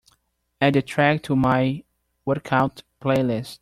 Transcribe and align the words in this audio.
Add 0.59 0.73
the 0.73 0.81
track 0.81 1.21
to 1.25 1.35
my 1.35 1.83
workout 2.25 2.81
playlist. 2.99 3.59